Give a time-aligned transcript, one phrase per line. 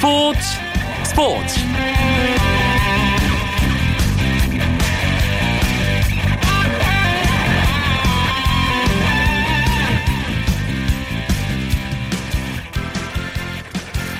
[0.00, 0.40] 스포츠
[1.04, 1.60] 스포츠.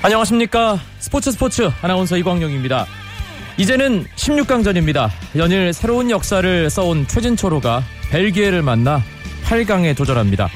[0.03, 0.79] 안녕하십니까.
[0.99, 2.85] 스포츠 스포츠 아나운서 이광용입니다.
[3.57, 5.09] 이제는 16강전입니다.
[5.37, 9.03] 연일 새로운 역사를 써온 최진철호가 벨기에를 만나
[9.47, 10.51] 8강에 도전합니다.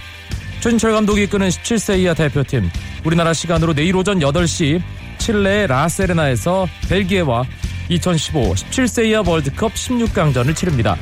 [0.61, 2.69] 최진철 감독이 이끄는 17세 이하 대표팀.
[3.07, 4.83] 우리나라 시간으로 내일 오전 8시
[5.25, 7.45] 칠레의 라세르나에서 벨기에와
[7.89, 10.97] 2015 17세 이하 월드컵 16강전을 치릅니다.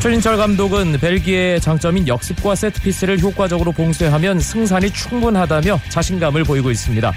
[0.00, 7.12] 최진철 감독은 벨기에의 장점인 역습과 세트피스를 효과적으로 봉쇄하면 승산이 충분하다며 자신감을 보이고 있습니다.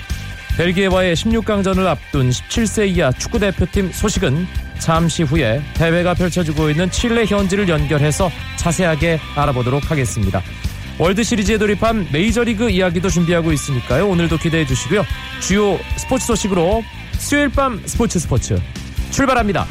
[0.57, 4.45] 벨기에와의 16강전을 앞둔 17세 이하 축구대표팀 소식은
[4.79, 10.41] 잠시 후에 대회가 펼쳐지고 있는 칠레 현지를 연결해서 자세하게 알아보도록 하겠습니다.
[10.97, 14.07] 월드 시리즈에 돌입한 메이저리그 이야기도 준비하고 있으니까요.
[14.07, 15.03] 오늘도 기대해 주시고요.
[15.41, 16.83] 주요 스포츠 소식으로
[17.17, 18.57] 수요일 밤 스포츠 스포츠
[19.11, 19.65] 출발합니다.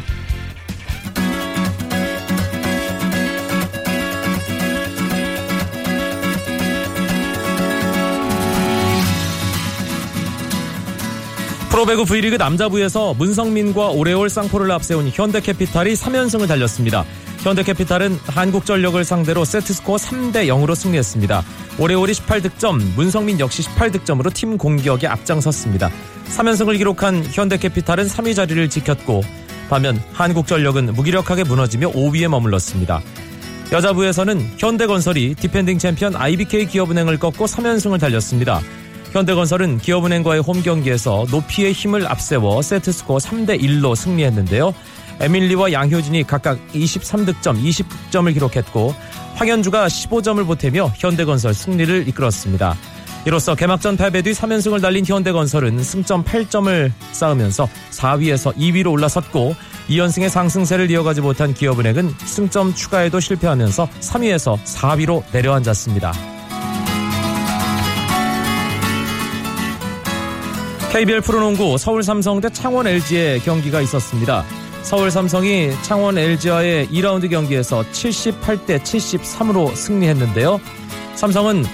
[11.70, 17.04] 프로배구 V리그 남자부에서 문성민과 오레올 쌍포를 앞세운 현대캐피탈이 3연승을 달렸습니다.
[17.44, 21.44] 현대캐피탈은 한국전력을 상대로 세트스코어 3대 0으로 승리했습니다.
[21.78, 25.90] 오레올이 18득점, 문성민 역시 18득점으로 팀 공격에 앞장섰습니다.
[26.34, 29.20] 3연승을 기록한 현대캐피탈은 3위 자리를 지켰고
[29.68, 33.02] 반면 한국전력은 무기력하게 무너지며 5위에 머물렀습니다.
[33.72, 38.62] 여자부에서는 현대건설이 디펜딩 챔피언 IBK 기업은행을 꺾고 3연승을 달렸습니다.
[39.12, 44.72] 현대건설은 기업은행과의 홈 경기에서 높이의 힘을 앞세워 세트스코어 3대 1로 승리했는데요.
[45.20, 48.94] 에밀리와 양효진이 각각 23득점, 20득점을 기록했고
[49.34, 52.76] 황현주가 15점을 보태며 현대건설 승리를 이끌었습니다.
[53.26, 59.54] 이로써 개막전 패배 뒤 3연승을 달린 현대건설은 승점 8점을 쌓으면서 4위에서 2위로 올라섰고
[59.88, 66.12] 2연승의 상승세를 이어가지 못한 기업은행은 승점 추가에도 실패하면서 3위에서 4위로 내려앉았습니다.
[70.92, 74.44] KBL 프로농구 서울 삼성 대 창원 LG의 경기가 있었습니다.
[74.84, 80.60] 서울 삼성이 창원 LG와의 2라운드 경기에서 78대 73으로 승리했는데요.
[81.14, 81.64] 삼성은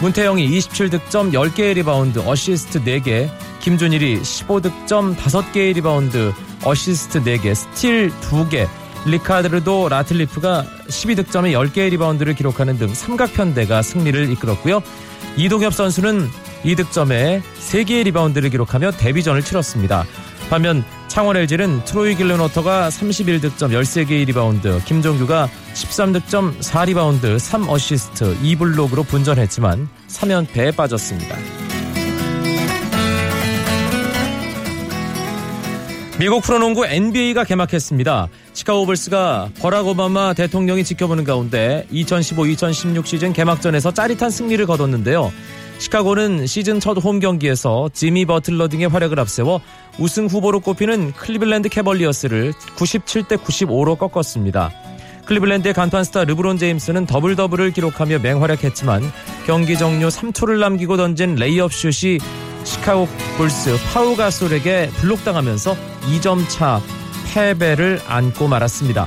[0.00, 3.30] 문태영이 27득점 10개의 리바운드, 어시스트 4개,
[3.60, 8.68] 김준일이 15득점 5개의 리바운드, 어시스트 4개, 스틸 2개,
[9.06, 14.82] 리카르도 라틀리프가 12득점에 10개의 리바운드를 기록하는 등 삼각편대가 승리를 이끌었고요.
[15.38, 16.28] 이동엽 선수는
[16.64, 20.04] 2득점에 3개의 리바운드를 기록하며 데뷔전을 치렀습니다.
[20.50, 30.74] 반면 창원 LG는 트로이 길렌워터가 31득점 13개의 리바운드, 김종규가 13득점 4리바운드 3어시스트 2블록으로 분전했지만 3연패에
[30.74, 31.36] 빠졌습니다.
[36.18, 38.28] 미국 프로농구 NBA가 개막했습니다.
[38.52, 45.30] 시카고 불스가 버락 오바마 대통령이 지켜보는 가운데 2015-2016 시즌 개막전에서 짜릿한 승리를 거뒀는데요.
[45.78, 49.60] 시카고는 시즌 첫 홈 경기에서 지미 버틀러 등의 활약을 앞세워
[49.98, 54.72] 우승 후보로 꼽히는 클리블랜드 캐벌리어스를 97대 95로 꺾었습니다.
[55.26, 59.02] 클리블랜드의 간판 스타 르브론 제임스는 더블 더블을 기록하며 맹활약했지만
[59.46, 62.18] 경기 종료 3초를 남기고 던진 레이업 슛이
[62.64, 63.06] 시카고
[63.36, 65.76] 불스 파우 가솔에게 블록당하면서
[66.12, 66.80] 2점 차
[67.32, 69.06] 패배를 안고 말았습니다.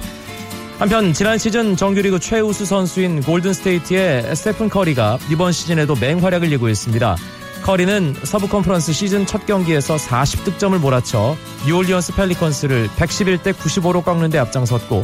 [0.81, 7.17] 한편 지난 시즌 정규리그 최우수 선수인 골든스테이트의 스테픈 커리가 이번 시즌에도 맹활약을 예고했습니다.
[7.61, 11.37] 커리는 서부 컨퍼런스 시즌 첫 경기에서 40득점을 몰아쳐
[11.67, 15.03] 뉴올리언스 펠리컨스를 111대 95로 꺾는 데 앞장섰고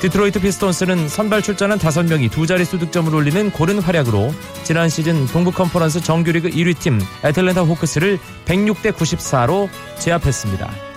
[0.00, 6.00] 디트로이트 피스톤스는 선발 출전한 5명이 두 자릿수 득점을 올리는 고른 활약으로 지난 시즌 동부 컨퍼런스
[6.00, 9.68] 정규리그 1위 팀 애틀랜타 호크스를 106대 94로
[10.00, 10.93] 제압했습니다.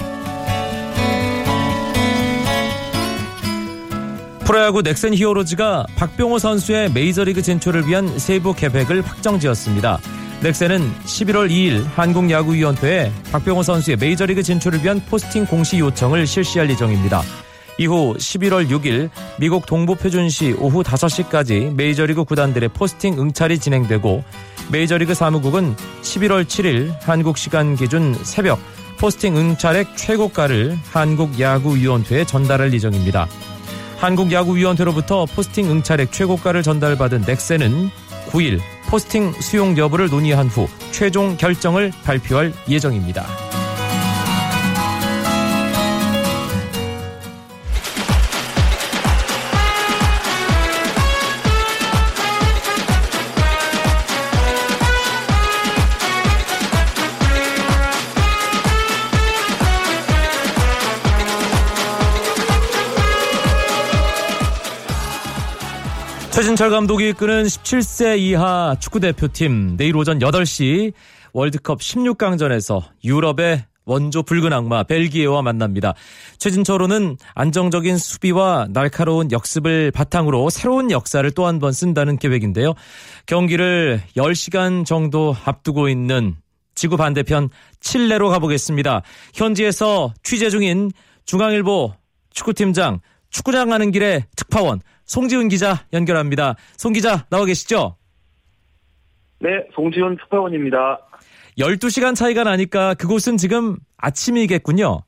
[4.47, 9.99] 프로야구 넥센 히어로즈가 박병호 선수의 메이저리그 진출을 위한 세부 계획을 확정지었습니다.
[10.41, 17.23] 넥센은 11월 2일 한국야구위원회에 박병호 선수의 메이저리그 진출을 위한 포스팅 공시 요청을 실시할 예정입니다.
[17.77, 24.23] 이후 11월 6일 미국 동부 표준시 오후 5시까지 메이저리그 구단들의 포스팅 응찰이 진행되고
[24.71, 28.59] 메이저리그 사무국은 11월 7일 한국 시간 기준 새벽
[28.97, 33.27] 포스팅 응찰액 최고가를 한국야구위원회에 전달할 예정입니다.
[33.97, 37.89] 한국야구위원회로부터 포스팅 응찰액 최고가를 전달받은 넥센은
[38.29, 38.59] 9일
[38.89, 43.46] 포스팅 수용 여부를 논의한 후 최종 결정을 발표할 예정입니다.
[66.38, 70.94] 최진철 감독이 이끄는 17세 이하 축구대표팀 내일 오전 8시
[71.34, 75.95] 월드컵 16강전에서 유럽의 원조 붉은 악마 벨기에와 만납니다.
[76.38, 82.75] 최진철호는 안정적인 수비와 날카로운 역습을 바탕으로 새로운 역사를 또 한 번 쓴다는 계획인데요.
[83.25, 86.36] 경기를 10시간 정도 앞두고 있는
[86.75, 87.50] 지구 반대편
[87.80, 89.01] 칠레로 가보겠습니다.
[89.34, 90.92] 현지에서 취재 중인
[91.25, 91.95] 중앙일보
[92.30, 93.00] 축구팀장
[93.31, 96.56] 축구장 가는 길에 특파원 송지훈 기자 연결합니다.
[96.77, 97.95] 송 기자 나와 계시죠?
[99.39, 101.00] 네, 송지훈 특파원입니다.
[101.57, 105.01] 12시간 차이가 나니까 그곳은 지금 아침이겠군요.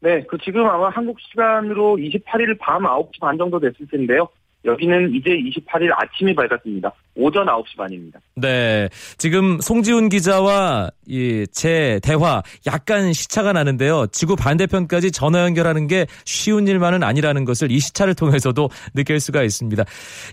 [0.00, 4.28] 네, 그 지금 아마 한국 시간으로 28일 밤 9시 반 정도 됐을 텐데요.
[4.66, 6.92] 여기는 이제 28일 아침이 밝았습니다.
[7.14, 8.20] 오전 9시 반입니다.
[8.34, 8.88] 네.
[9.16, 14.06] 지금 송지훈 기자와 이 제 대화 약간 시차가 나는데요.
[14.12, 19.84] 지구 반대편까지 전화 연결하는 게 쉬운 일만은 아니라는 것을 이 시차를 통해서도 느낄 수가 있습니다.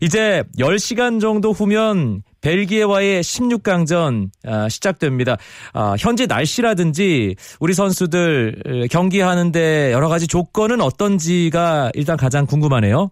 [0.01, 5.37] 이제 10시간 정도 후면 벨기에와의 16강전 아, 시작됩니다.
[5.73, 13.11] 아, 현재 날씨라든지 우리 선수들 경기하는데 여러 가지 조건은 어떤지가 일단 가장 궁금하네요.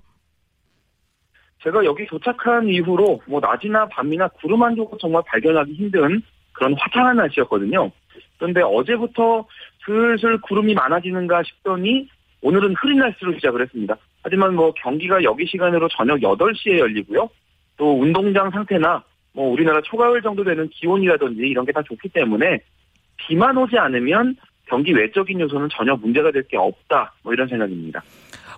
[1.64, 6.22] 제가 여기 도착한 이후로 뭐 낮이나 밤이나 구름 한 조각 정말 발견하기 힘든
[6.54, 7.92] 그런 화창한 날씨였거든요.
[8.38, 9.46] 그런데 어제부터
[9.86, 12.08] 슬슬 구름이 많아지는가 싶더니
[12.42, 13.96] 오늘은 흐린 날씨로 시작을 했습니다.
[14.24, 17.30] 하지만 뭐 경기가 여기 시간으로 저녁 8시에 열리고요.
[17.78, 19.04] 또 운동장 상태나
[19.34, 22.60] 뭐 우리나라 초가을 정도 되는 기온이라든지 이런 게 다 좋기 때문에
[23.18, 24.36] 비만 오지 않으면
[24.68, 27.14] 경기 외적인 요소는 전혀 문제가 될 게 없다.
[27.24, 28.04] 뭐 이런 생각입니다.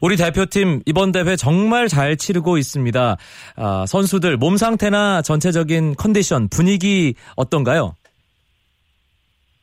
[0.01, 3.17] 우리 대표팀 이번 대회 정말 잘 치르고 있습니다.
[3.55, 7.95] 아, 선수들 몸 상태나 전체적인 컨디션 분위기 어떤가요?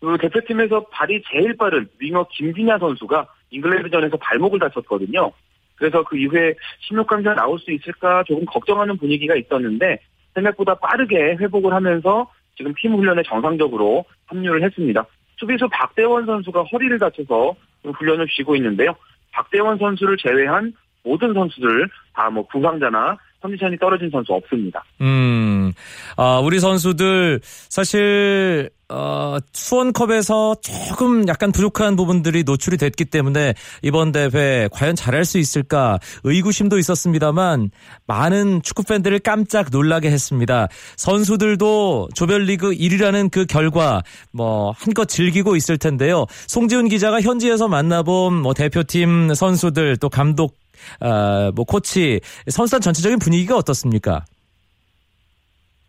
[0.01, 5.33] 그 대표팀에서 발이 제일 빠른 윙어 김진야 선수가 잉글랜드전에서 발목을 다쳤거든요.
[5.77, 6.55] 그래서 그 이후에
[6.89, 9.99] 16강전 나올 수 있을까 조금 걱정하는 분위기가 있었는데
[10.35, 15.05] 생각보다 빠르게 회복을 하면서 지금 팀 훈련에 정상적으로 합류를 했습니다.
[15.39, 18.95] 수비수 박대원 선수가 허리를 다쳐서 훈련을 쉬고 있는데요.
[19.33, 20.73] 박대원 선수를 제외한
[21.05, 24.85] 모든 선수들 다 뭐 부상자나 컨디션이 떨어진 선수 없습니다.
[25.01, 25.73] 음,
[26.17, 34.69] 아, 우리 선수들 사실 어, 수원컵에서 조금 약간 부족한 부분들이 노출이 됐기 때문에 이번 대회
[34.73, 37.71] 과연 잘할 수 있을까 의구심도 있었습니다만
[38.07, 40.67] 많은 축구 팬들을 깜짝 놀라게 했습니다.
[40.97, 44.03] 선수들도 조별리그 1위라는 그 결과
[44.33, 46.27] 뭐 한껏 즐기고 있을 텐데요.
[46.49, 50.57] 송지훈 기자가 현지에서 만나본 뭐 대표팀 선수들 또 감독
[51.01, 54.25] 어, 뭐 코치 선수단 전체적인 분위기가 어떻습니까?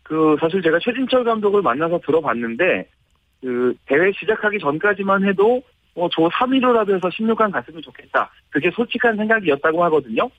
[0.02, 2.88] 그 사실 제가 최진철 감독을 만나서 들어봤는데
[3.40, 5.62] 그 대회 시작하기 전까지만 해도
[5.94, 8.30] 뭐조 3위로라도 해서 16강 갔으면 좋겠다.
[8.50, 10.30] 그게 솔직한 생각이었다고 하거든요.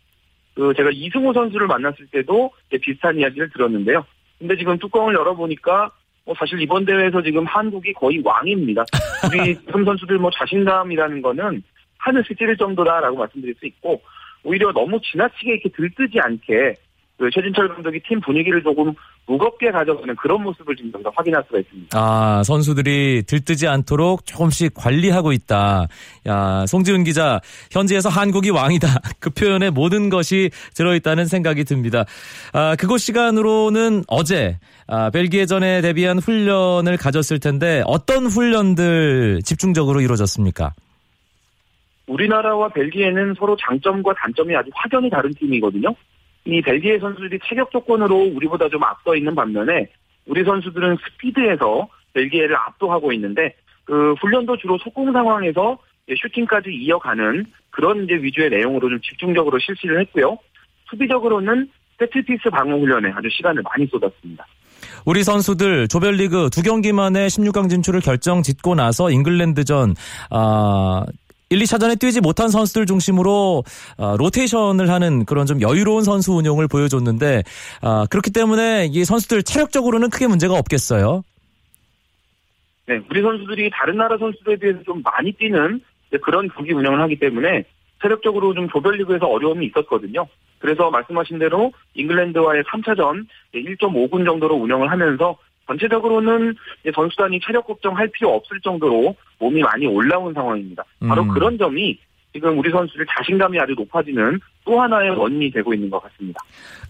[0.55, 2.51] 그 제가 이승호 선수를 만났을 때도
[2.81, 4.05] 비슷한 이야기를 들었는데요.
[4.39, 5.91] 근데 지금 뚜껑을 열어보니까
[6.25, 8.85] 뭐 사실 이번 대회에서 지금 한국이 거의 왕입니다.
[9.27, 9.55] 우리
[9.85, 11.63] 선수들 뭐 자신감이라는 거는
[11.97, 14.01] 하늘을 찌를 정도다라고 말씀드릴 수 있고
[14.43, 16.75] 오히려 너무 지나치게 이렇게 들뜨지 않게
[17.17, 18.93] 그 최진철 감독이 팀 분위기를 조금
[19.25, 21.97] 무겁게 가져가는 그런 모습을 지금 여기서 확인할 수가 있습니다.
[21.97, 25.87] 아, 선수들이 들뜨지 않도록 조금씩 관리하고 있다.
[26.27, 27.39] 야, 송지훈 기자,
[27.71, 28.87] 현지에서 한국이 왕이다.
[29.19, 32.03] 그 표현에 모든 것이 들어있다는 생각이 듭니다.
[32.51, 40.73] 아, 그곳 시간으로는 어제, 아, 벨기에전에 대비한 훈련을 가졌을 텐데 어떤 훈련들 집중적으로 이루어졌습니까?
[42.07, 45.95] 우리나라와 벨기에는 서로 장점과 단점이 아주 확연히 다른 팀이거든요.
[46.45, 49.87] 이 벨기에 선수들이 체격 조건으로 우리보다 좀 앞서 있는 반면에
[50.25, 53.55] 우리 선수들은 스피드에서 벨기에를 압도하고 있는데
[53.85, 55.77] 그 훈련도 주로 속공 상황에서
[56.09, 60.37] 슈팅까지 이어가는 그런 이제 위주의 내용으로 좀 집중적으로 실시를 했고요.
[60.89, 61.69] 수비적으로는
[61.99, 64.45] 세트피스 방어 훈련에 아주 시간을 많이 쏟았습니다.
[65.05, 69.95] 우리 선수들 조별리그 두 경기 만에 16강 진출을 결정 짓고 나서 잉글랜드전
[70.29, 71.05] 아
[71.53, 73.63] 1, 2차전에 뛰지 못한 선수들 중심으로
[73.97, 77.43] 어, 로테이션을 하는 그런 좀 여유로운 선수 운영을 보여줬는데
[77.83, 81.23] 어, 그렇기 때문에 이 선수들 체력적으로는 크게 문제가 없겠어요.
[82.87, 85.79] 네, 우리 선수들이 다른 나라 선수들에 비해서 좀 많이 뛰는
[86.21, 87.63] 그런 경기 운영을 하기 때문에
[88.01, 90.27] 체력적으로 좀 조별리그에서 어려움이 있었거든요.
[90.59, 96.55] 그래서 말씀하신 대로 잉글랜드와의 3차전 1.5분 정도로 운영을 하면서 전체적으로는
[96.93, 100.83] 선수단이 체력 걱정할 필요 없을 정도로 몸이 많이 올라온 상황입니다.
[101.07, 101.29] 바로 음.
[101.29, 101.97] 그런 점이
[102.33, 106.39] 지금 우리 선수들 자신감이 아주 높아지는 또 하나의 원인이 되고 있는 것 같습니다.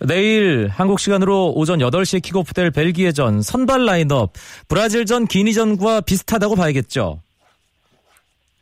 [0.07, 4.31] 내일 한국 시간으로 오전 8시에 킥오프될 벨기에전 선발 라인업
[4.69, 7.19] 브라질전 기니전과 비슷하다고 봐야겠죠.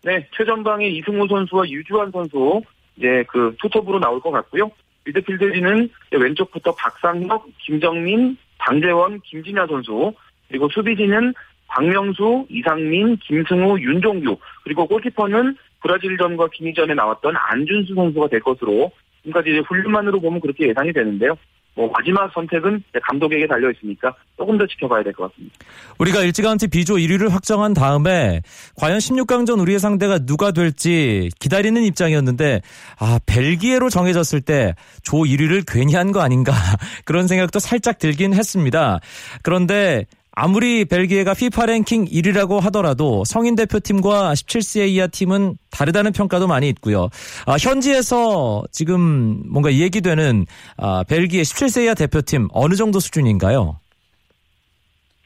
[0.03, 2.61] 네, 최전방에 이승우 선수와 유주환 선수
[2.97, 4.71] 이제 그 투톱으로 나올 것 같고요.
[5.05, 10.13] 미드필드진은 왼쪽부터 박상혁, 김정민, 방재원, 김진야 선수
[10.47, 11.33] 그리고 수비진은
[11.67, 18.91] 박명수, 이상민, 김승우, 윤종규 그리고 골키퍼는 브라질전과 기니전에 나왔던 안준수 선수가 될 것으로
[19.23, 21.37] 지금까지 훈련만으로 보면 그렇게 예상이 되는데요.
[21.73, 25.55] 뭐 마지막 선택은 감독에게 달려 있으니까 조금 더 지켜봐야 될 것 같습니다.
[25.99, 28.41] 우리가 일찌감치 B조 1위를 확정한 다음에
[28.75, 32.61] 과연 16강전 우리의 상대가 누가 될지 기다리는 입장이었는데
[32.99, 34.73] 아 벨기에로 정해졌을 때
[35.03, 36.51] 조 1위를 괜히 한 거 아닌가
[37.05, 38.99] 그런 생각도 살짝 들긴 했습니다.
[39.43, 46.69] 그런데 아무리 벨기에가 피파 랭킹 1위라고 하더라도 성인 대표팀과 17세 이하 팀은 다르다는 평가도 많이
[46.69, 47.09] 있고요.
[47.45, 50.45] 아, 현지에서 지금 뭔가 얘기되는
[50.77, 53.77] 아, 벨기에 17세 이하 대표팀 어느 정도 수준인가요?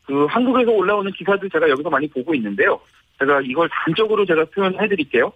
[0.06, 2.80] 그 한국에서 올라오는 기사들 제가 여기서 많이 보고 있는데요.
[3.20, 5.32] 제가 이걸 단적으로 제가 표현해 드릴게요.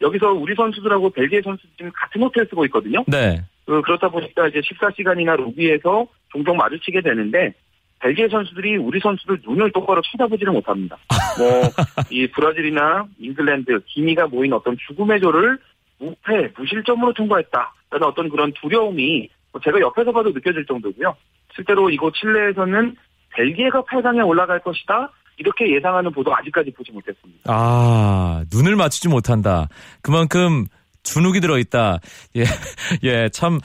[0.00, 3.04] 여기서 우리 선수들하고 벨기에 선수들 지금 같은 호텔 쓰고 있거든요.
[3.06, 3.40] 네.
[3.64, 7.54] 그, 그렇다 보니까 이제 14시간이나 로비에서 종종 마주치게 되는데
[8.02, 10.98] 벨기에 선수들이 우리 선수들 눈을 똑바로 쳐다보지를 못합니다.
[11.38, 11.62] 뭐
[12.10, 15.58] 이 브라질이나 잉글랜드, 기니가 모인 어떤 죽음의 조를
[15.98, 21.14] 무패, 무실점으로 통과했다라는 어떤 그런 두려움이 뭐 제가 옆에서 봐도 느껴질 정도고요.
[21.54, 22.96] 실제로 이곳 칠레에서는
[23.30, 25.10] 벨기에가 8강에 올라갈 것이다.
[25.38, 27.40] 이렇게 예상하는 보도 아직까지 보지 못했습니다.
[27.46, 29.68] 아, 눈을 맞추지 못한다.
[30.02, 30.66] 그만큼
[31.02, 32.00] 주눅이 들어있다.
[32.36, 32.44] 예,
[33.02, 33.58] 예, 참,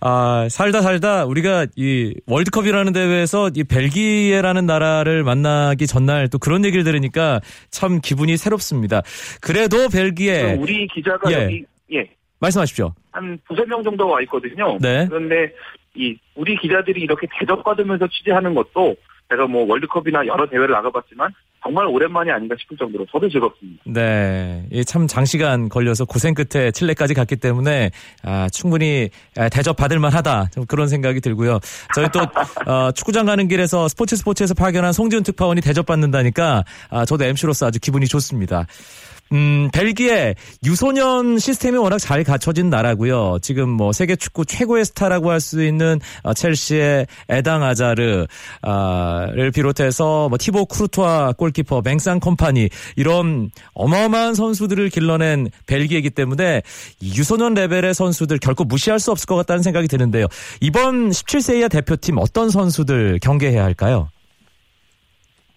[0.00, 6.84] 아, 살다 살다 우리가 이 월드컵이라는 대회에서 이 벨기에라는 나라를 만나기 전날 또 그런 얘기를
[6.84, 9.02] 들으니까 참 기분이 새롭습니다.
[9.40, 10.54] 그래도 벨기에.
[10.54, 11.44] 우리 기자가 예.
[11.44, 12.08] 여기, 예.
[12.40, 12.94] 말씀하십시오.
[13.12, 14.78] 한 두세 명 정도 와 있거든요.
[14.80, 15.06] 네.
[15.08, 15.52] 그런데
[15.94, 18.96] 이 우리 기자들이 이렇게 대접받으면서 취재하는 것도
[19.30, 21.30] 제가 뭐 월드컵이나 여러 대회를 나가봤지만
[21.64, 23.82] 정말 오랜만이 아닌가 싶을 정도로 저도 즐겁습니다.
[23.86, 27.90] 네, 예, 참 장시간 걸려서 고생 끝에 칠레까지 갔기 때문에
[28.22, 29.08] 아, 충분히
[29.50, 31.58] 대접 받을 만하다 좀 그런 생각이 들고요.
[31.94, 32.20] 저희 또
[32.70, 37.80] 어, 축구장 가는 길에서 스포츠 스포츠에서 파견한 송지훈 특파원이 대접 받는다니까 아, 저도 MC로서 아주
[37.80, 38.66] 기분이 좋습니다.
[39.32, 43.38] 음, 벨기에 유소년 시스템이 워낙 잘 갖춰진 나라고요.
[43.40, 48.26] 지금 뭐 세계 축구 최고의 스타라고 할 수 있는 어, 첼시의 에당 아자르를
[49.52, 56.62] 비롯해서 뭐 티보 쿠르투아 골키퍼 뱅상 콤파니 이런 어마어마한 선수들을 길러낸 벨기에이기 때문에
[57.02, 60.26] 유소년 레벨의 선수들 결코 무시할 수 없을 것 같다는 생각이 드는데요.
[60.60, 64.08] 이번 17세 이하 대표팀 어떤 선수들 경계해야 할까요?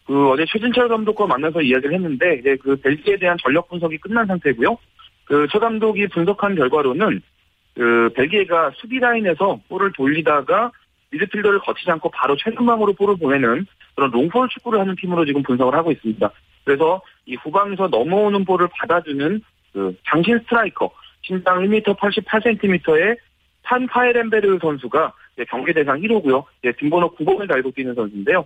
[0.08, 4.78] 그 어제 최진철 감독과 만나서 이야기를 했는데 이제 그 벨기에 대한 전력 분석이 끝난 상태고요.
[5.26, 7.22] 그 최 감독이 분석한 결과로는
[7.76, 10.72] 그 벨기에가 수비 라인에서 볼을 돌리다가
[11.12, 15.92] 미드필더를 거치지 않고 바로 최전방으로 볼을 보내는 그런 롱볼 축구를 하는 팀으로 지금 분석을 하고
[15.92, 16.32] 있습니다.
[16.64, 19.42] 그래서 이 후방에서 넘어오는 볼을 받아주는
[19.74, 20.90] 그 장신 스트라이커
[21.22, 23.18] 신장 1m 88cm의
[23.64, 25.14] 판 파에렌베르 선수가
[25.50, 26.46] 경기 대상 1호고요.
[26.78, 28.46] 등번호 9번을 달고 뛰는 선수인데요.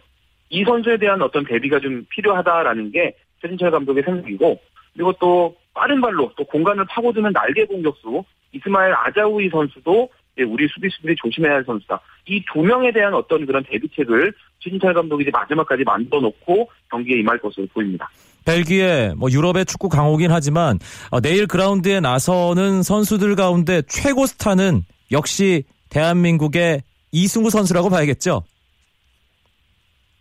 [0.51, 4.59] 이 선수에 대한 어떤 대비가 좀 필요하다라는 게 최진철 감독의 생각이고
[4.93, 10.09] 그리고 또 빠른 발로 또 공간을 파고드는 날개 공격수 이스마엘 아자우이 선수도
[10.47, 11.99] 우리 수비수들이 조심해야 할 선수다.
[12.27, 17.37] 이 두 명에 대한 어떤 그런 대비책을 최진철 감독이 이제 마지막까지 만들어 놓고 경기에 임할
[17.39, 18.09] 것으로 보입니다.
[18.45, 20.79] 벨기에 뭐 유럽의 축구 강호긴 하지만
[21.11, 24.81] 어, 내일 그라운드에 나서는 선수들 가운데 최고 스타는
[25.11, 26.81] 역시 대한민국의
[27.11, 28.43] 이승우 선수라고 봐야겠죠.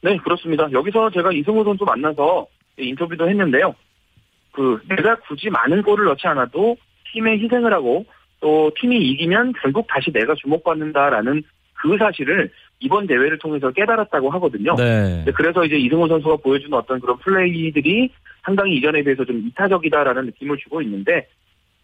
[0.02, 0.68] 네, 그렇습니다.
[0.72, 2.46] 여기서 제가 이승우 선수 만나서
[2.78, 3.74] 인터뷰도 했는데요.
[4.52, 6.76] 그 내가 굳이 많은 골을 넣지 않아도
[7.12, 8.04] 팀에 희생을 하고
[8.40, 11.42] 또 팀이 이기면 결국 다시 내가 주목받는다라는
[11.74, 14.74] 그 사실을 이번 대회를 통해서 깨달았다고 하거든요.
[14.76, 15.24] 네.
[15.34, 18.10] 그래서 이제 이승우 선수가 보여주는 어떤 그런 플레이들이
[18.42, 21.26] 상당히 이전에 비해서 좀 이타적이다라는 느낌을 주고 있는데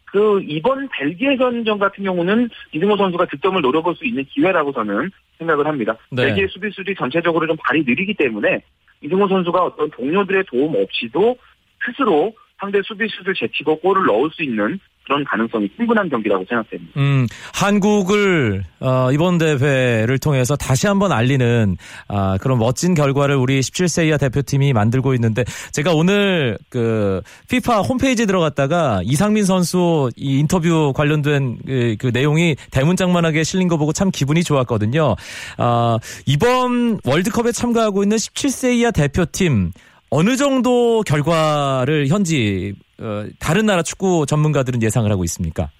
[0.07, 5.67] 그 이번 벨기에 전전 같은 경우는 이승호 선수가 득점을 노려볼 수 있는 기회라고 저는 생각을
[5.67, 5.97] 합니다.
[6.11, 6.27] 네.
[6.27, 8.63] 벨기에 수비수들이 전체적으로 좀 발이 느리기 때문에
[9.03, 11.37] 이승호 선수가 어떤 동료들의 도움 없이도
[11.85, 16.93] 스스로 상대 수비수들 제치고 골을 넣을 수 있는 그런 가능성이 충분한 경기라고 생각됩니다.
[16.97, 21.77] 음, 한국을 어, 이번 대회를 통해서 다시 한번 알리는
[22.09, 28.27] 아, 그런 멋진 결과를 우리 17세 이하 대표팀이 만들고 있는데 제가 오늘 그 피파 홈페이지
[28.27, 34.43] 들어갔다가 이상민 선수 이 인터뷰 관련된 그, 그 내용이 대문짝만하게 실린 거 보고 참 기분이
[34.43, 35.15] 좋았거든요.
[35.59, 39.71] 아, 이번 월드컵에 참가하고 있는 17세 이하 대표팀
[40.11, 45.71] 어느 정도 결과를 현지 어, 다른 나라 축구 전문가들은 예상을 하고 있습니까?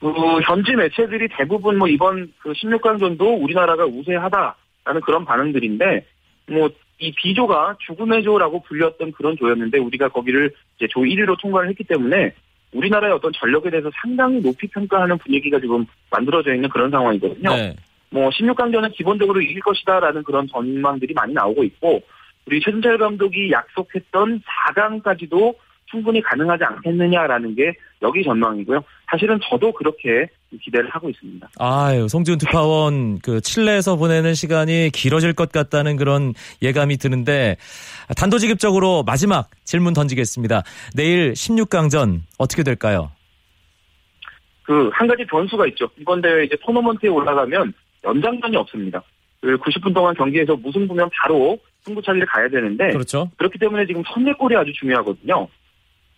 [0.00, 0.08] 그
[0.42, 6.06] 현지 매체들이 대부분 뭐 이번 그 16강전도 우리나라가 우세하다라는 그런 반응들인데
[6.48, 12.32] 뭐이 B조가 죽음의 조라고 불렸던 그런 조였는데 우리가 거기를 이제 조 1위로 통과를 했기 때문에
[12.72, 17.50] 우리나라의 어떤 전력에 대해서 상당히 높이 평가하는 분위기가 지금 만들어져 있는 그런 상황이거든요.
[17.50, 17.76] 네.
[18.10, 22.02] 뭐 16강전은 기본적으로 이길 것이다라는 그런 전망들이 많이 나오고 있고
[22.46, 24.42] 우리 최준철 감독이 약속했던
[24.74, 25.54] 4강까지도
[25.90, 27.72] 충분히 가능하지 않겠느냐라는 게
[28.02, 28.82] 여기 전망이고요.
[29.10, 30.28] 사실은 저도 그렇게
[30.62, 31.48] 기대를 하고 있습니다.
[31.58, 37.56] 아유, 송지훈 특파원 그 칠레에서 보내는 시간이 길어질 것 같다는 그런 예감이 드는데
[38.16, 40.62] 단도직입적으로 마지막 질문 던지겠습니다.
[40.94, 43.10] 내일 16강전 어떻게 될까요?
[44.64, 45.88] 그 한 가지 변수가 있죠.
[46.00, 47.72] 이번 대회 이제 토너먼트에 올라가면
[48.04, 49.02] 연장전이 없습니다.
[49.40, 53.30] 그 90분 동안 경기에서 무승부면 바로 승부차기를 가야 되는데 그렇죠.
[53.36, 55.48] 그렇기 때문에 지금 선제골이 아주 중요하거든요.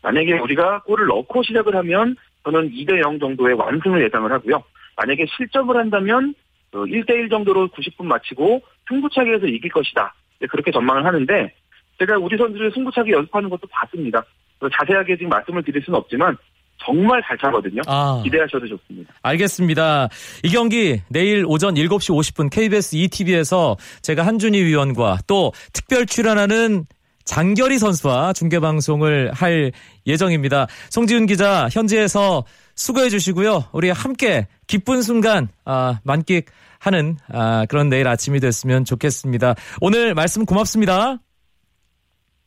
[0.02, 4.62] 만약에 우리가 골을 넣고 시작을 하면 저는 2대 0 정도의 완승을 예상을 하고요.
[4.96, 6.34] 만약에 실점을 한다면
[6.72, 10.14] 1대1 어, 정도로 90분 마치고 승부차기에서 이길 것이다.
[10.48, 11.52] 그렇게 전망을 하는데
[11.98, 14.25] 제가 우리 선수들 승부차기 연습하는 것도 봤습니다.
[14.60, 16.37] 자세하게 지금 말씀을 드릴 수는 없지만
[16.85, 17.82] 정말 잘 차거든요.
[17.87, 18.20] 아.
[18.25, 19.12] 기대하셔도 좋습니다.
[19.23, 20.08] 알겠습니다.
[20.42, 26.87] 이 경기 내일 오전 7시 50분 KBS ETV에서 제가 한준희 위원과 또 특별 출연하는
[27.25, 29.70] 장결희 선수와 중계 방송을 할
[30.06, 30.66] 예정입니다.
[30.88, 32.44] 송지훈 기자 현지에서
[32.75, 33.64] 수고해 주시고요.
[33.73, 39.56] 우리 함께 기쁜 순간 아, 만끽하는 아, 그런 내일 아침이 됐으면 좋겠습니다.
[39.82, 41.18] 오늘 말씀 고맙습니다.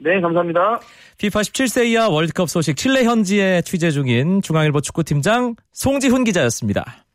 [0.03, 0.79] 네, 감사합니다.
[1.19, 7.05] FIFA 17세 이하 월드컵 소식 칠레 현지에 취재 중인 중앙일보 축구팀장 송지훈 기자였습니다.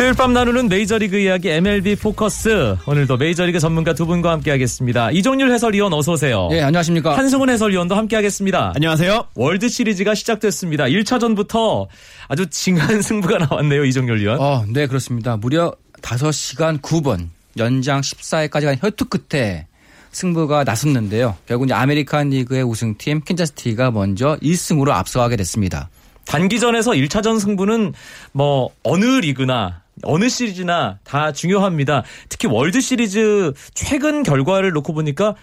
[0.00, 2.76] 수요일 밤 나누는 메이저리그 이야기 MLB 포커스.
[2.86, 5.10] 오늘도 메이저리그 전문가 두 분과 함께하겠습니다.
[5.10, 6.48] 이종률 해설위원 어서 오세요.
[6.50, 7.18] 네, 안녕하십니까.
[7.18, 8.72] 한승훈 해설위원도 함께하겠습니다.
[8.76, 9.26] 안녕하세요.
[9.34, 10.84] 월드 시리즈가 시작됐습니다.
[10.84, 11.86] 1차전부터
[12.28, 14.40] 아주 징한 승부가 나왔네요, 이종률 위원.
[14.40, 15.36] 어, 네, 그렇습니다.
[15.36, 19.66] 무려 5시간 9분, 연장 14회까지 간 혈투 끝에
[20.12, 21.36] 승부가 났었는데요.
[21.44, 25.90] 결국 이제 아메리칸 리그의 우승팀 캔자스시티가 먼저 1승으로 앞서가게 됐습니다.
[26.24, 27.92] 단기전에서 1차전 승부는
[28.32, 32.04] 뭐 어느 리그나 어느 시리즈나 다 중요합니다.
[32.28, 35.34] 특히 월드 시리즈 최근 결과를 놓고 보니까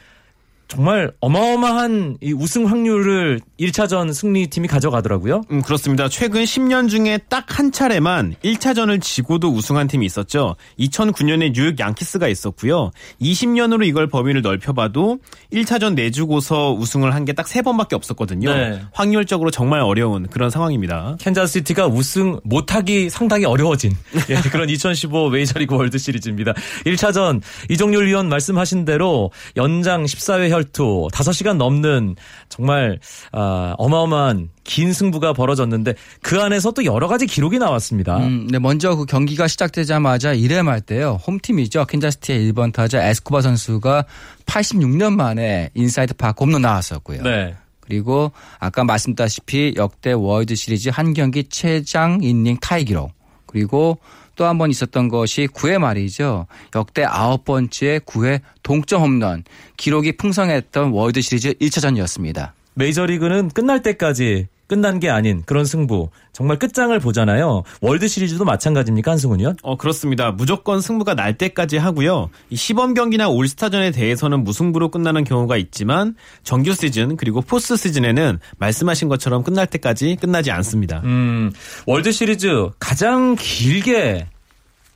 [0.67, 5.41] 정말 어마어마한 이 우승 확률을 1차전 승리팀이 가져가더라고요.
[5.51, 6.09] 음, 그렇습니다.
[6.09, 10.55] 최근 10년 중에 딱 한 차례만 1차전을 지고도 우승한 팀이 있었죠.
[10.79, 12.91] 2009년에 뉴욕 양키스가 있었고요.
[13.21, 15.19] 20년으로 이걸 범위를 넓혀봐도
[15.53, 18.53] 1차전 내주고서 우승을 한 게 딱 3번밖에 없었거든요.
[18.53, 18.81] 네.
[18.93, 21.17] 확률적으로 정말 어려운 그런 상황입니다.
[21.19, 23.91] 캔자스시티가 우승 못하기 상당히 어려워진
[24.29, 26.53] 예, 그런 2015 메이저리그 월드 시리즈입니다.
[26.85, 32.15] 1차전 이종률 위원 말씀하신 대로 연장 14회 혈투 5시간 넘는
[32.49, 32.99] 정말
[33.31, 38.17] 아, 어마어마한 긴 승부가 벌어졌는데 그 안에서 또 여러 가지 기록이 나왔습니다.
[38.17, 41.19] 음, 네, 먼저 그 경기가 시작되자마자 1회 말 때요.
[41.25, 41.85] 홈팀이죠.
[41.85, 44.05] 캔자스시티의 1번 타자 에스코바 선수가
[44.45, 47.23] 86년 만에 inside park 홈런 나왔었고요.
[47.23, 47.55] 네.
[47.79, 53.13] 그리고 아까 말씀드렸다시피 역대 월드 시리즈 한 경기 최장 이닝 타이 기록.
[53.45, 53.97] 그리고
[54.37, 56.47] 또 한 번 있었던 것이 9회 말이죠.
[56.75, 59.43] 역대 아홉 번째 9회 동점 홈런
[59.75, 62.51] 기록이 풍성했던 월드 시리즈 1차전이었습니다.
[62.75, 66.09] 메이저리그는 끝날 때까지 끝난 게 아닌 그런 승부.
[66.33, 67.63] 정말 끝장을 보잖아요.
[67.81, 69.55] 월드 시리즈도 마찬가지입니까, 한승훈 위원?
[69.63, 70.31] 어, 그렇습니다.
[70.31, 72.29] 무조건 승부가 날 때까지 하고요.
[72.49, 79.07] 이 시범 경기나 올스타전에 대해서는 무승부로 끝나는 경우가 있지만 정규 시즌 그리고 포스트 시즌에는 말씀하신
[79.07, 81.01] 것처럼 끝날 때까지 끝나지 않습니다.
[81.05, 81.51] 음,
[81.85, 84.27] 월드 시리즈 가장 길게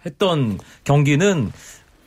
[0.06, 1.52] 했던 경기는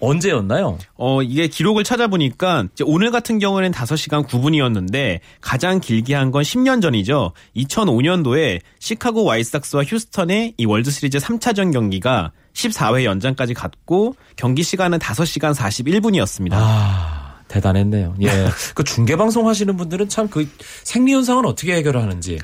[0.04, 0.78] 언제였나요?
[0.96, 7.32] 어, 이게 기록을 찾아보니까 오늘 같은 경우에는 5시간 9분이었는데 가장 길게 한 건 10년 전이죠.
[7.56, 15.54] 2005년도에 시카고 화이트삭스와 휴스턴의 이 월드 시리즈 3차전 경기가 14회 연장까지 갔고 경기 시간은 5시간
[15.54, 16.52] 41분이었습니다.
[16.54, 18.14] 아, 대단했네요.
[18.22, 18.28] 예.
[18.74, 20.48] 그 중계 방송 하시는 분들은 참 그
[20.84, 22.38] 생리 현상은 어떻게 해결하는지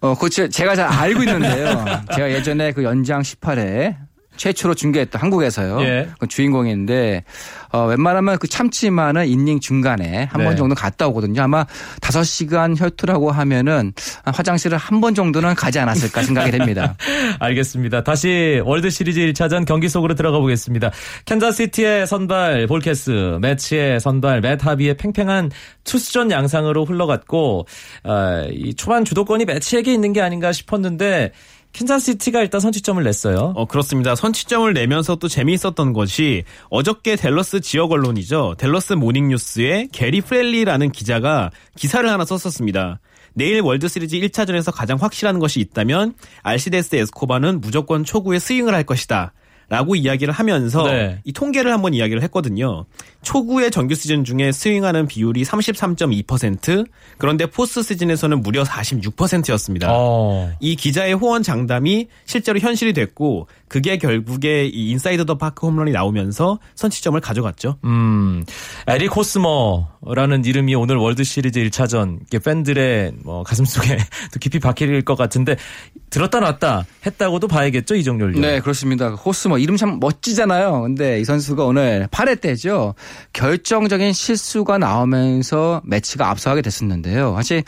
[0.00, 0.48] 어, 그렇죠.
[0.48, 1.84] 제가 잘 알고 있는데요.
[2.14, 3.96] 제가 예전에 그 연장 18회
[4.36, 5.80] 최초로 중계했던 한국에서요.
[5.82, 6.08] 예.
[6.18, 7.24] 그 주인공인데
[7.72, 10.56] 어, 웬만하면 그 참지만은 이닝 중간에 한번 네.
[10.56, 11.42] 정도 갔다 오거든요.
[11.42, 11.64] 아마
[12.00, 13.92] 5시간 혈투라고 하면은
[14.24, 16.96] 화장실을 한 번 정도는 가지 않았을까 생각이 됩니다.
[17.40, 18.04] 알겠습니다.
[18.04, 20.92] 다시 월드 시리즈 1차전 경기 속으로 들어가 보겠습니다.
[21.26, 25.50] 캔자스시티의 선발 볼케스, 메츠의 선발 맷 하비의 팽팽한
[25.84, 27.66] 투수전 양상으로 흘러갔고
[28.04, 31.32] 어, 이 초반 주도권이 메츠에게 있는 게 아닌가 싶었는데
[31.74, 33.52] 캔자스시티가 일단 선취점을 냈어요.
[33.56, 34.14] 어, 그렇습니다.
[34.14, 38.54] 선취점을 내면서 또 재미있었던 것이 어저께 댈러스 지역 언론이죠.
[38.58, 43.00] 댈러스 모닝뉴스에 게리 프렐리라는 기자가 기사를 하나 썼었습니다.
[43.34, 49.32] 내일 월드 시리즈 1차전에서 가장 확실한 것이 있다면 알시데스 에스코바는 무조건 초구에 스윙을 할 것이다.
[49.68, 51.20] 라고 이야기를 하면서 네.
[51.24, 52.84] 이 통계를 한번 이야기를 했거든요.
[53.22, 56.86] 초구의 정규 시즌 중에 스윙하는 비율이 33.2%
[57.18, 59.88] 그런데 포스트 시즌에서는 무려 46%였습니다.
[59.90, 60.50] 어.
[60.60, 66.58] 이 기자의 호언 장담이 실제로 현실이 됐고 그게 결국에 이 inside the park 홈런이 나오면서
[66.74, 67.78] 선취점을 가져갔죠.
[67.84, 68.44] 음.
[68.86, 73.96] 에릭 호스머라는 이름이 오늘 월드 시리즈 1차전 팬들의 뭐 가슴 속에
[74.32, 75.56] 또 깊이 박힐 것 같은데
[76.10, 79.10] 들었다 놨다 했다고도 봐야겠죠 이종률 네 그렇습니다.
[79.10, 80.82] 호스머 이름 참 멋지잖아요.
[80.82, 82.94] 근데 이 선수가 오늘 8회 때죠.
[83.32, 87.34] 결정적인 실수가 나오면서 메츠가 앞서가게 됐었는데요.
[87.36, 87.64] 사실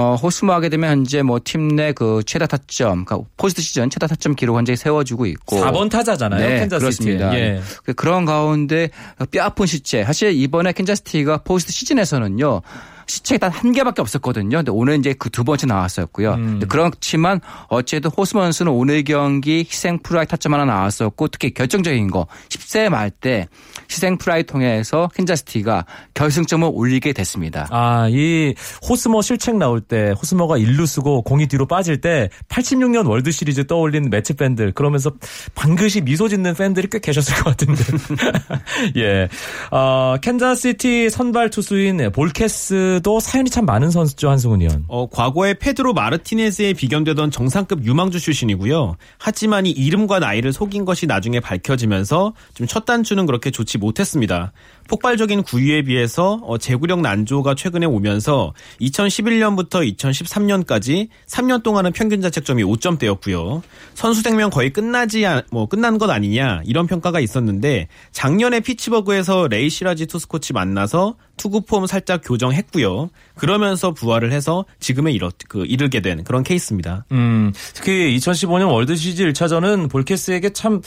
[0.00, 4.06] 어, 호스머 하게 되면 현재 뭐 팀 내 그 최다 타점, 그러니까 포스트 시즌 최다
[4.06, 5.56] 타점 기록 현재 세워주고 있고.
[5.60, 6.40] 4번 타자잖아요.
[6.40, 6.78] 네, 캔자스시티.
[6.80, 7.34] 그렇습니다.
[7.36, 7.60] 예.
[7.84, 8.90] 그 그런 가운데
[9.32, 10.04] 뼈 아픈 시체.
[10.04, 12.62] 사실 이번에 캔자스시티가 포스트 시즌에서는요.
[13.08, 14.58] 실책이 단 한 개밖에 없었거든요.
[14.58, 16.34] 근데 오늘 이제 그 두 번째 나왔었고요.
[16.34, 16.60] 음.
[16.68, 23.10] 그렇지만 어쨌든 호스머는 오늘 경기 희생 플라이 타점 하나 나왔었고 특히 결정적인 거 14회 말
[23.10, 23.46] 때
[23.90, 27.68] 희생 플라이 통해서 캔자스시티가 결승점을 올리게 됐습니다.
[27.70, 28.54] 아, 이
[28.88, 34.10] 호스머 실책 나올 때 호스머가 일루 쓰고 공이 뒤로 빠질 때 86년 월드 시리즈 떠올린
[34.10, 35.12] 메츠 팬들 그러면서
[35.54, 37.82] 방긋이 미소 짓는 팬들이 꽤 계셨을 것 같은데.
[38.96, 39.28] 예.
[39.70, 44.84] 어, 캔자스시티 선발 투수인 볼케스도 사연이 참 많은 선수죠 한승훈 위원.
[44.88, 48.96] 어, 과거에 페드로 마르티네스에 비견되던 정상급 유망주 출신이고요.
[49.18, 54.52] 하지만 이 이름과 나이를 속인 것이 나중에 밝혀지면서 좀 첫 단추는 그렇게 좋지 못했습니다.
[54.88, 63.62] 폭발적인 구위에 비해서 어, 제구력 난조가 최근에 오면서 2011년부터 2013년까지 3년 동안은 평균 자책점이 5점대였고요.
[63.94, 70.06] 선수 생명 거의 끝나지 뭐 끝난 것 아니냐 이런 평가가 있었는데 작년에 피츠버그에서 레이 시어리지
[70.06, 72.87] 투수코치 만나서 투구 폼 살짝 교정했고요.
[73.36, 77.04] 그러면서 부활을 해서 지금에 이르, 그, 이르게 된 그런 케이스입니다.
[77.12, 80.80] 음, 특히 2015년 월드 시리즈 1차전은 볼케스에게 참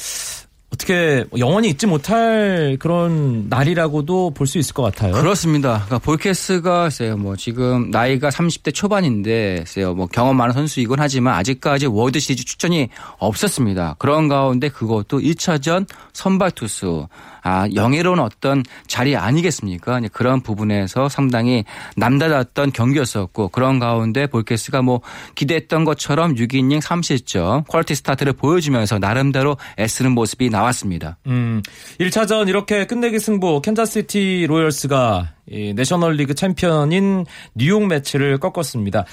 [0.74, 5.14] 어떻게 영원히 잊지 못할 그런 날이라고도 볼 수 있을 것 같아요.
[5.14, 5.84] 그렇습니다.
[5.86, 11.88] 그러니까 볼케스가 글쎄요, 뭐 지금 나이가 30대 초반인데 글쎄요, 뭐 경험 많은 선수이곤 하지만 아직까지
[11.88, 12.88] 월드 시리즈 출전이
[13.20, 13.96] 없었습니다.
[14.00, 17.08] 그런 가운데 그것도 1차전 선발 투수
[17.44, 20.00] 아, 영예로운 어떤 자리 아니겠습니까?
[20.12, 21.64] 그런 부분에서 상당히
[21.98, 25.02] 남달랐던 경기였었고 그런 가운데 볼케스가 뭐
[25.36, 31.18] 기대했던 것처럼 6이닝 3실점 퀄리티 스타트를 보여주면서 나름대로 애쓰는 모습이 나왔습니다.
[31.28, 31.62] 음,
[32.00, 35.34] 1차전 이렇게 끝내기 승부 캔자스시티 로열스가
[35.76, 37.26] 내셔널리그 챔피언인
[37.56, 39.06] 뉴욕 메츠를 꺾었습니다.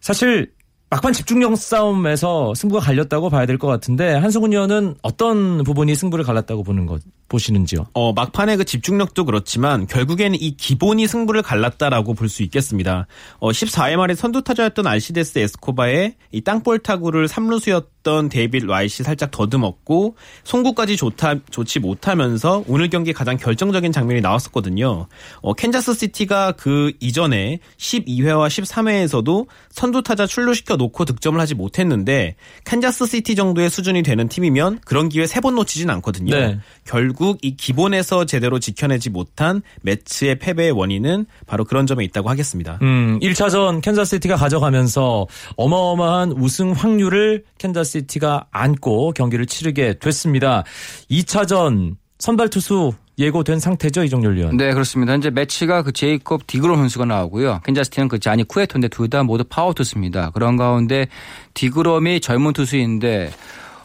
[0.00, 0.52] 사실
[0.90, 6.62] 막판 집중력 싸움에서 승부가 갈렸다고 봐야 될 것 같은데 한승훈 위원은 어떤 부분이 승부를 갈랐다고
[6.64, 7.00] 보는 것
[7.32, 7.86] 보시는지요?
[7.94, 13.06] 어, 막판의 그 집중력도 그렇지만 결국에는 이 기본이 승부를 갈랐다라고 볼 수 있겠습니다.
[13.40, 20.96] 어, 14회 말에 선두타자였던 알시데스 에스코바의 이 땅볼 타구를 3루수였던 데이빗 라이트가 살짝 더듬었고 송구까지
[20.96, 25.08] 좋다 좋지 못하면서 오늘 경기 가장 결정적인 장면이 나왔었거든요.
[25.42, 33.34] 어, 캔자스 시티가 그 이전에 12회와 13회에서도 선두타자 출루시켜 놓고 득점을 하지 못했는데 캔자스 시티
[33.34, 36.34] 정도의 수준이 되는 팀이면 그런 기회 세 번 놓치진 않거든요.
[36.36, 36.60] 네.
[36.84, 42.78] 결국 이 기본에서 제대로 지켜내지 못한 메츠의 패배의 원인은 바로 그런 점에 있다고 하겠습니다.
[42.82, 50.64] 음, 1차전 캔자스시티가 가져가면서 어마어마한 우승 확률을 캔자스시티가 안고 경기를 치르게 됐습니다.
[51.10, 54.56] 2차전 선발 투수 예고된 상태죠 이종률 위원.
[54.56, 55.12] 네 그렇습니다.
[55.12, 57.60] 현재 메츠가 그 제이콥 디그롬 선수가 나오고요.
[57.64, 60.30] 캔자스시티는 그 자니 쿠에토인데 둘 다 모두 파워 투수입니다.
[60.30, 61.06] 그런 가운데
[61.54, 63.30] 디그롬이 젊은 투수인데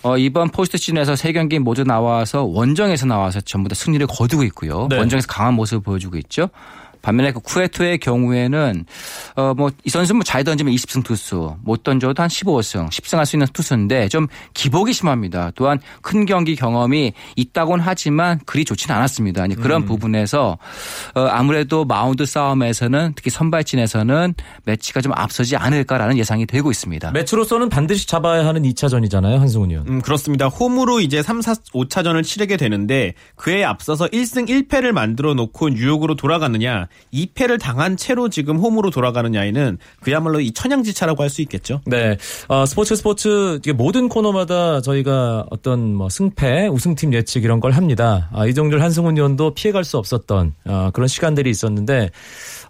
[0.08, 4.88] 어, 이번 포스트 시즌에서 세 경기 모두 나와서 원정에서 나와서 전부 다 승리를 거두고 있고요.
[4.90, 4.98] 네.
[4.98, 6.50] 원정에서 강한 모습을 보여주고 있죠.
[7.08, 8.86] 반면에 그 쿠에토의 경우에는
[9.36, 13.36] 어 뭐 이 선수는 뭐잘 던지면 20승 투수, 못 던져도 한 15승, 10승 할 수
[13.36, 15.52] 있는 투수인데 좀 기복이 심합니다.
[15.56, 19.46] 또한 큰 경기 경험이 있다곤 하지만 그리 좋지는 않았습니다.
[19.62, 19.86] 그런 음.
[19.86, 20.58] 부분에서
[21.16, 24.34] 어 아무래도 마운드 싸움에서는 특히 선발진에서는
[24.66, 27.12] 매치가 좀 앞서지 않을까라는 예상이 되고 있습니다.
[27.12, 29.88] 매치로서는 반드시 잡아야 하는 2차전이잖아요, 한승훈 의원.
[29.88, 30.48] 음, 그렇습니다.
[30.48, 36.88] 홈으로 이제 3, 4, 5차전을 치르게 되는데 그에 앞서서 1승 1패를 만들어 놓고 뉴욕으로 돌아가느냐
[37.14, 41.82] 2패를 당한 채로 지금 홈으로 돌아가느냐에는 그야말로 이 천양지차라고 할 수 있겠죠.
[41.86, 42.18] 네.
[42.48, 48.30] 어, 스포츠 스포츠 모든 코너마다 저희가 어떤 뭐 승패, 우승팀 예측 이런 걸 합니다.
[48.34, 52.12] 아, 이종률 한승훈 위원도 피해갈 수 없었던 어, 그런 시간들이 있었는데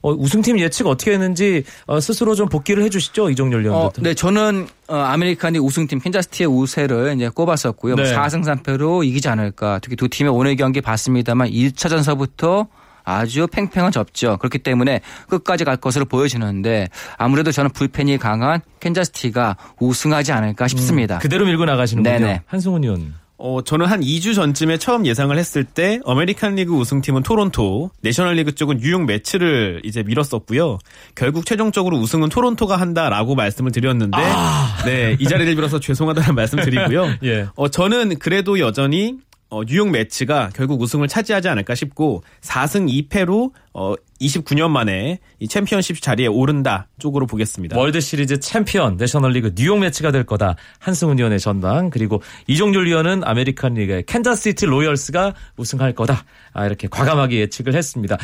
[0.01, 4.01] 어, 우승팀 예측 어떻게 했는지 어, 스스로 좀 복기를 해주시죠 이종률 위원부터.
[4.01, 7.95] 어, 네, 저는 어, 아메리칸리그 우승팀 캔자스시티의 우세를 이제 꼽았었고요.
[7.95, 8.13] 네.
[8.13, 9.79] 4승 3패로 이기지 않을까.
[9.81, 12.67] 특히 두 팀의 오늘 경기 봤습니다만 1차전서부터
[13.07, 14.35] 아주 팽팽한 접전이죠.
[14.37, 21.15] 그렇기 때문에 끝까지 갈 것으로 보여지는데 아무래도 저는 불펜이 강한 캔자스시티가 우승하지 않을까 싶습니다.
[21.15, 22.19] 음, 그대로 밀고 나가시는군요.
[22.19, 22.41] 네네.
[22.45, 23.13] 한승훈 위원.
[23.37, 28.55] 어, 저는 한 2주 전쯤에 처음 예상을 했을 때 아메리칸 리그 우승팀은 토론토, 내셔널 리그
[28.55, 30.79] 쪽은 뉴욕 메츠를 이제 밀었었고요.
[31.15, 37.05] 결국 최종적으로 우승은 토론토가 한다라고 말씀을 드렸는데 아~ 네, 이 자리를 빌어서 죄송하다는 말씀 드리고요.
[37.23, 37.47] 예.
[37.55, 39.17] 어, 저는 그래도 여전히
[39.49, 46.01] 어, 뉴욕 메츠가 결국 우승을 차지하지 않을까 싶고 4승 2패로 어, 29년 만에 이 챔피언십
[46.01, 47.77] 자리에 오른다 쪽으로 보겠습니다.
[47.77, 50.55] 월드 시리즈 챔피언 내셔널리그 뉴욕 메츠가 될 거다.
[50.79, 56.25] 한승훈 위원의 전망 그리고 이종률 위원은 아메리칸 리그의 캔자스시티 로열스가 우승할 거다.
[56.51, 58.17] 아, 이렇게 과감하게 예측을 했습니다.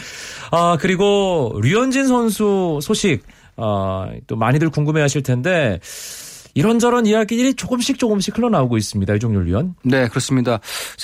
[0.52, 3.24] 아 그리고 류현진 선수 소식
[3.56, 5.80] 아, 또 많이들 궁금해하실 텐데.
[6.54, 9.16] 이런저런 이야기들이 조금씩 조금씩 흘러나오고 있습니다.
[9.16, 9.76] 이종률 위원.
[9.84, 10.60] 네, 그렇습니다.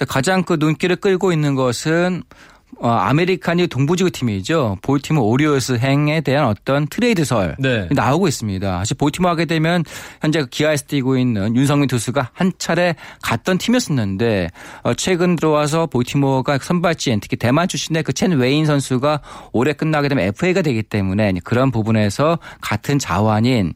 [0.08, 4.78] 가장 그 눈길을 끌고 있는 것은 어, 아메리칸리그 동부지구 팀이죠.
[4.84, 7.88] 볼티모어 오리올스 행에 대한 어떤 트레이드설 네.
[7.92, 8.78] 나오고 있습니다.
[8.78, 9.84] 사실 볼티모어 하게 되면
[10.22, 14.50] 현재 기아에서 뛰고 있는 윤석민 투수가 한 차례 갔던 팀이었었는데
[14.84, 19.22] 어, 최근 들어와서 볼티모어가 선발진 특히 대만 출신의 그 첸 웨인 선수가
[19.54, 23.74] 올해 끝나게 되면 FA가 되기 때문에 그런 부분에서 같은 자원인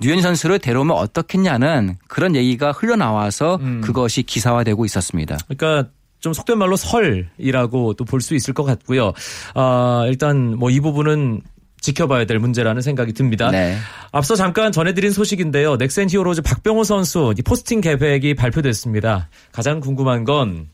[0.00, 3.80] 류현 선수를 데려오면 어떻겠냐는 그런 얘기가 흘러나와서 음.
[3.82, 5.38] 그것이 기사화되고 있었습니다.
[5.48, 9.12] 그러니까 좀 속된 말로 설이라고 또 볼 수 있을 것 같고요.
[9.54, 11.42] 아, 일단 뭐 이 부분은
[11.80, 13.52] 지켜봐야 될 문제라는 생각이 듭니다.
[13.52, 13.76] 네.
[14.10, 15.76] 앞서 잠깐 전해드린 소식인데요.
[15.76, 19.28] 넥센 히어로즈 박병호 선수 포스팅 계획이 발표됐습니다.
[19.52, 20.68] 가장 궁금한 건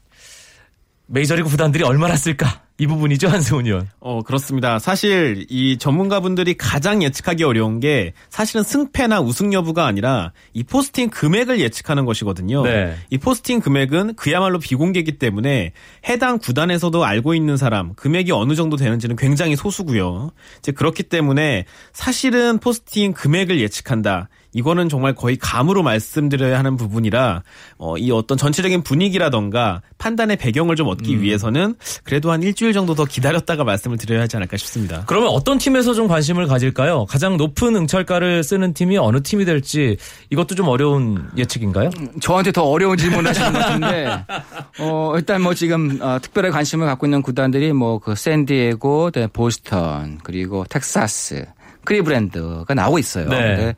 [1.06, 2.63] 메이저리그 구단들이 얼마나 쓸까?
[2.76, 3.88] 이 부분이죠, 한세훈 위원.
[4.00, 4.80] 어, 그렇습니다.
[4.80, 11.60] 사실 이 전문가분들이 가장 예측하기 어려운 게 사실은 승패나 우승 여부가 아니라 이 포스팅 금액을
[11.60, 12.64] 예측하는 것이거든요.
[12.64, 12.96] 네.
[13.10, 15.72] 이 포스팅 금액은 그야말로 비공개이기 때문에
[16.08, 20.32] 해당 구단에서도 알고 있는 사람, 금액이 어느 정도 되는지는 굉장히 소수고요.
[20.58, 24.28] 이제 그렇기 때문에 사실은 포스팅 금액을 예측한다.
[24.54, 27.42] 이거는 정말 거의 감으로 말씀드려야 하는 부분이라
[27.76, 31.22] 어, 이 어떤 전체적인 분위기라던가 판단의 배경을 좀 얻기 음.
[31.22, 35.02] 위해서는 그래도 한 일주일 정도 더 기다렸다가 말씀을 드려야 하지 않을까 싶습니다.
[35.06, 37.06] 그러면 어떤 팀에서 좀 관심을 가질까요?
[37.06, 39.96] 가장 높은 응찰가를 쓰는 팀이 어느 팀이 될지
[40.30, 41.90] 이것도 좀 어려운 예측인가요?
[42.20, 44.24] 저한테 더 어려운 질문을 하시는 것 같은데
[44.78, 50.18] 어, 일단 뭐 지금 어, 특별히 관심을 갖고 있는 구단들이 뭐 그 샌디에고, 네, 보스턴
[50.22, 51.46] 그리고 텍사스
[51.84, 53.28] 크리브랜드가 나오고 있어요.
[53.28, 53.74] 네.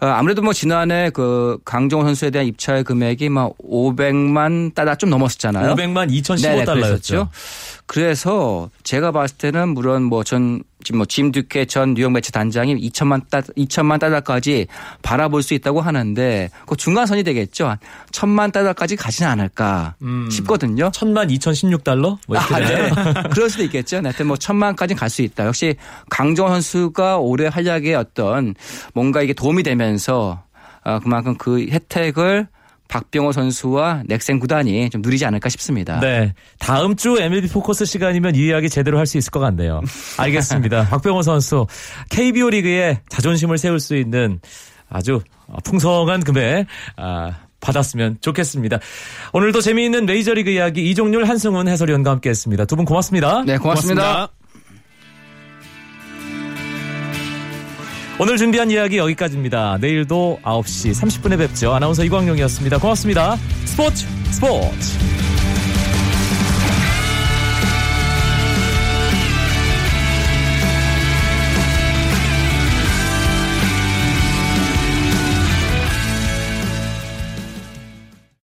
[0.00, 5.74] 어, 아무래도 뭐 지난해 그 강정호 선수에 대한 입찰 금액이 막 500만 달러 좀 넘었었잖아요.
[5.74, 7.28] 500만 2,015달러였죠.
[7.86, 13.28] 그래서 제가 봤을 때는 물론 뭐 전 지금 뭐짐 듀케 전 뉴욕 매치 단장이 2천만
[13.28, 14.68] 달 2천만 달러까지
[15.02, 17.66] 바라볼 수 있다고 하는데 그 중간선이 되겠죠.
[17.66, 17.78] 한
[18.12, 20.30] 천만 달러까지 가지는 않을까 음.
[20.30, 20.90] 싶거든요.
[20.92, 22.18] 천만 2,016 달러?
[22.28, 22.90] 뭐 아, 네.
[23.32, 23.96] 그럴 수도 있겠죠.
[23.96, 25.46] 하여튼 뭐 천만까지는 갈수 있다.
[25.46, 25.74] 역시
[26.08, 28.54] 강정 선수가 올해 활약에 어떤
[28.94, 30.44] 뭔가 이게 도움이 되면서
[30.84, 32.46] 어, 그만큼 그 혜택을
[32.88, 35.98] 박병호 선수와 넥센 구단이 좀 누리지 않을까 싶습니다.
[36.00, 36.34] 네.
[36.58, 39.80] 다음 주 MLB 포커스 시간이면 이 이야기 제대로 할 수 있을 것 같네요.
[40.18, 40.88] 알겠습니다.
[40.88, 41.66] 박병호 선수
[42.10, 44.40] KBO 리그에 자존심을 세울 수 있는
[44.88, 45.20] 아주
[45.64, 48.78] 풍성한 금액 아, 받았으면 좋겠습니다.
[49.32, 52.64] 오늘도 재미있는 메이저리그 이야기 이종률 한승훈 해설위원과 함께했습니다.
[52.66, 53.42] 두 분 고맙습니다.
[53.44, 54.02] 네, 고맙습니다.
[54.02, 54.35] 고맙습니다.
[58.18, 59.76] 오늘 준비한 이야기 여기까지입니다.
[59.78, 61.74] 내일도 9시 30분에 뵙죠.
[61.74, 62.78] 아나운서 이광용이었습니다.
[62.78, 63.36] 고맙습니다.
[63.66, 65.25] 스포츠 스포츠